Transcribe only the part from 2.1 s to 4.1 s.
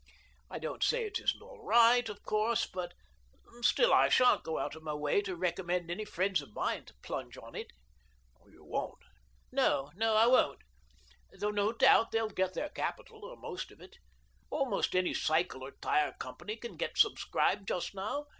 course, but still I